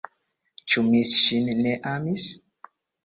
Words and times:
Ĉu 0.71 0.83
mi 0.87 1.03
ŝin 1.09 1.51
ne 1.59 1.75
amis? 1.93 2.25